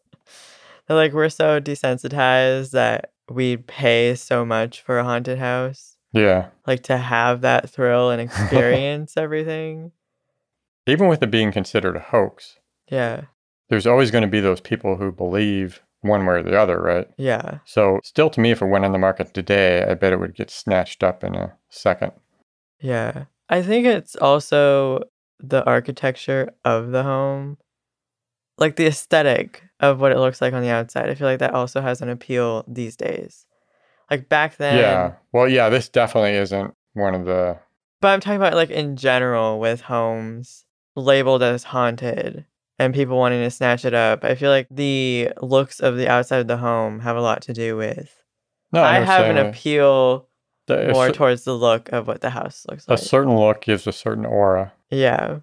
[0.87, 5.97] Like we're so desensitized that we pay so much for a haunted house.
[6.11, 6.49] Yeah.
[6.67, 9.91] Like to have that thrill and experience everything.
[10.85, 13.21] Even with it being considered a hoax, Yeah.
[13.69, 17.07] There's always going to be those people who believe one way or the other, right?
[17.17, 17.59] Yeah.
[17.65, 20.35] So, still to me, if it went on the market today, I bet it would
[20.35, 22.11] get snatched up in a second.
[22.79, 23.25] Yeah.
[23.49, 25.03] I think it's also
[25.39, 27.57] the architecture of the home.
[28.57, 31.09] Like the aesthetic of what it looks like on the outside.
[31.09, 33.45] I feel like that also has an appeal these days.
[34.09, 34.77] Like back then.
[34.77, 35.13] yeah.
[35.33, 37.59] Well, yeah, this definitely isn't one of the.
[37.99, 40.63] But I'm talking about like in general with homes
[40.95, 42.45] labeled as haunted
[42.77, 44.23] and people wanting to snatch it up.
[44.23, 47.53] I feel like the looks of the outside of the home have a lot to
[47.53, 48.21] do with.
[48.71, 50.27] No, I what have an appeal
[50.67, 52.99] The- more towards the look of what the house looks a like.
[52.99, 55.39] A certain look gives a certain aura yeah.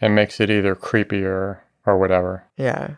[0.00, 2.44] and makes it either creepy or, or whatever.
[2.56, 2.94] Yeah.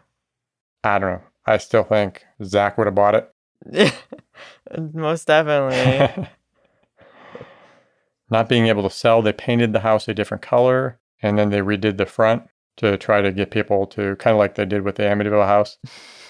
[0.85, 1.23] I don't know.
[1.47, 3.33] I still think Zach would have bought it.
[4.95, 6.29] Most definitely.
[8.31, 11.59] Not being able to sell, they painted the house a different color and then they
[11.59, 12.45] redid the front
[12.81, 15.77] to try to get people to kind of like they did with the Amityville house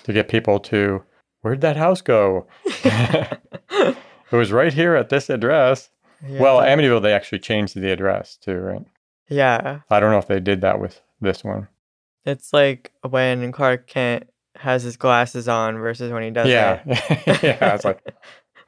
[0.02, 1.02] to get people to
[1.42, 2.46] where'd that house go?
[2.64, 3.96] it
[4.32, 5.90] was right here at this address.
[6.26, 8.84] Yeah, well, Amityville they actually changed the address too, right?
[9.28, 9.80] yeah.
[9.88, 11.68] I don't know if they did that with this one.
[12.24, 16.50] It's like when Clark Kent has his glasses on versus when he doesn't.
[16.50, 16.82] yeah,
[17.42, 17.74] yeah.
[17.74, 18.04] It's like,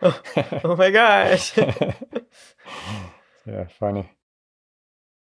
[0.00, 0.20] oh,
[0.64, 1.56] oh my gosh.
[1.58, 1.94] yeah,
[3.78, 4.08] funny.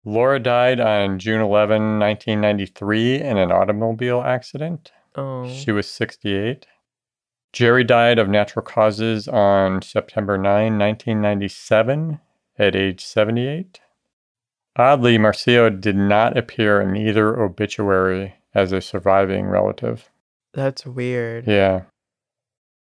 [0.04, 4.92] Laura died on June 11, 1993, in an automobile accident.
[5.14, 5.48] oh.
[5.48, 6.66] She was 68.
[7.52, 12.20] Jerry died of natural causes on September 9, 1997,
[12.58, 13.80] at age 78.
[14.76, 20.10] Oddly, Marcia did not appear in either obituary as a surviving relative.
[20.54, 21.46] That's weird.
[21.46, 21.82] Yeah.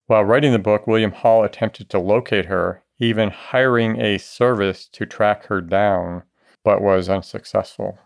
[0.08, 5.06] While writing the book, William Hall attempted to locate her, even hiring a service to
[5.06, 6.24] track her down,
[6.66, 7.98] but was unsuccessful.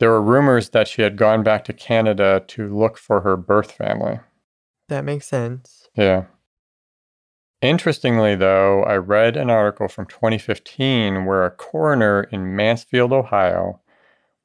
[0.00, 3.72] There were rumors that she had gone back to Canada to look for her birth
[3.72, 4.18] family.
[4.88, 5.88] That makes sense.
[5.94, 6.24] Yeah.
[7.62, 13.80] Interestingly, though, I read an article from 2015 where a coroner in Mansfield, Ohio,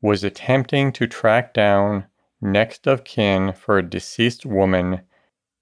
[0.01, 2.05] was attempting to track down
[2.41, 5.01] next of kin for a deceased woman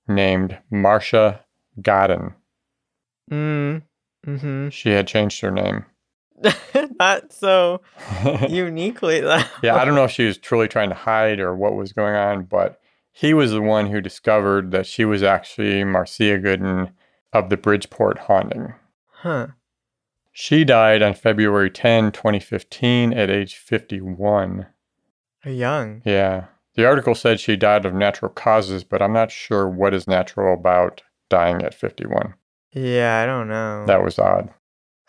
[0.07, 1.45] named Marcia
[1.81, 2.33] Godden.
[3.31, 3.83] Mm.
[4.25, 4.69] Mm-hmm.
[4.69, 5.85] She had changed her name.
[6.99, 7.81] Not so
[8.49, 9.41] uniquely though.
[9.61, 12.15] yeah, I don't know if she was truly trying to hide or what was going
[12.15, 12.79] on, but
[13.11, 16.91] he was the one who discovered that she was actually Marcia Gooden
[17.31, 18.73] of the Bridgeport haunting.
[19.07, 19.47] Huh.
[20.31, 24.65] She died on February 10, 2015, at age 51.
[25.45, 26.01] Young.
[26.05, 26.45] Yeah.
[26.75, 30.53] The article said she died of natural causes, but I'm not sure what is natural
[30.55, 32.33] about dying at 51.
[32.71, 33.85] Yeah, I don't know.
[33.85, 34.49] That was odd.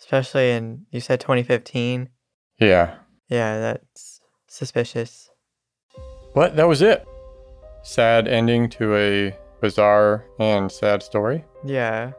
[0.04, 2.10] Especially in you said 2015.
[2.58, 2.96] Yeah.
[3.28, 5.30] Yeah, that's suspicious.
[6.34, 7.06] But that was it.
[7.82, 11.46] Sad ending to a bizarre and sad story.
[11.64, 12.12] Yeah.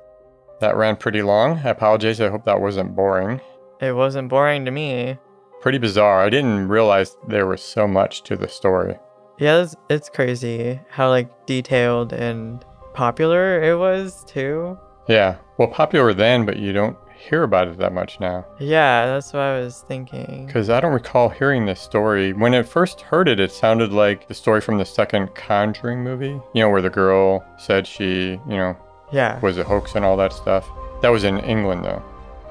[0.62, 1.60] That ran pretty long.
[1.60, 2.20] I apologize.
[2.20, 3.40] I hope that wasn't boring.
[3.80, 5.20] It wasn't boring to me.
[5.62, 6.24] Pretty bizarre.
[6.24, 8.98] I didn't realize there was so much to the story.
[9.38, 12.66] Yeah, it's, it's crazy how like detailed and
[12.96, 14.76] popular it was too.
[15.08, 15.36] Yeah.
[15.60, 18.46] Well, popular then, but you don't hear about it that much now.
[18.60, 20.46] Yeah, that's what I was thinking.
[20.46, 22.34] Because I don't recall hearing this story.
[22.34, 26.40] When I first heard it, it sounded like the story from the second Conjuring movie,
[26.54, 28.76] you know, where the girl said she, you know,
[29.12, 29.40] Yeah.
[29.40, 30.68] was a hoax and all that stuff.
[31.02, 32.02] That was in England, though.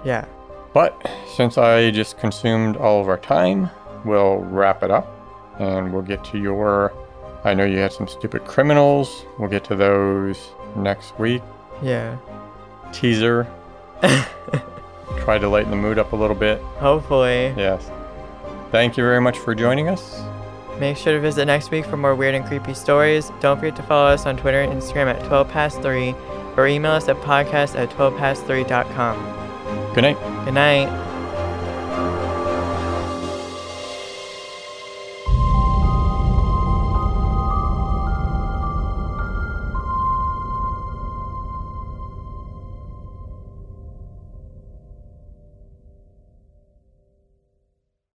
[0.04, 0.24] Yeah.
[0.72, 3.70] But since I just consumed all of our time,
[4.04, 5.08] we'll wrap it up
[5.58, 6.92] and we'll get to your.
[7.44, 9.24] I know you had some stupid criminals.
[9.38, 11.42] We'll get to those next week.
[11.82, 12.16] Yeah.
[12.92, 13.46] Teaser.
[15.18, 16.60] Try to lighten the mood up a little bit.
[16.78, 17.54] Hopefully.
[17.56, 17.90] Yes.
[18.70, 20.22] Thank you very much for joining us.
[20.78, 23.30] Make sure to visit next week for more weird and creepy stories.
[23.40, 26.14] Don't forget to follow us on Twitter and Instagram at 12 past 3
[26.56, 29.94] or email us at podcast at 12past3.com.
[29.94, 30.44] Good night.
[30.44, 31.13] Good night.